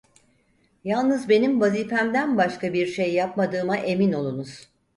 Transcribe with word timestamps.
Yalnız 0.83 1.29
benim 1.29 1.61
vazifemden 1.61 2.37
başka 2.37 2.73
bir 2.73 2.87
şey 2.87 3.13
yapmadığıma 3.13 3.77
emin 3.77 4.13
olunuz. 4.13 4.69